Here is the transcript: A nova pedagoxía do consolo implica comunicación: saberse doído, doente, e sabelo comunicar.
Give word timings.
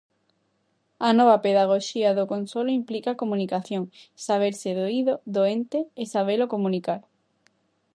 A 1.07 1.09
nova 1.19 1.37
pedagoxía 1.45 2.09
do 2.17 2.25
consolo 2.33 2.71
implica 2.79 3.19
comunicación: 3.21 3.83
saberse 4.25 4.69
doído, 4.79 5.13
doente, 5.37 5.79
e 6.01 6.03
sabelo 6.13 6.51
comunicar. 6.53 7.01